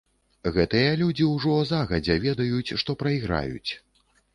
[0.55, 3.71] Гэтыя людзі ўжо загадзя ведаюць, што прайграюць.